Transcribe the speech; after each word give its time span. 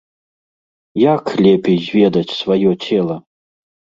Як 1.01 1.23
лепей 1.45 1.77
зведаць 1.89 2.35
сваё 2.39 2.71
цела? 2.87 3.15